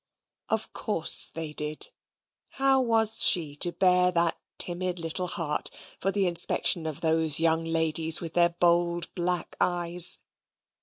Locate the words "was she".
2.81-3.55